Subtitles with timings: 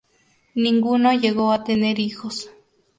[0.55, 2.49] Ninguno llegó a tener hijos.